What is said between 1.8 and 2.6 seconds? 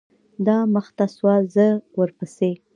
ورپسې.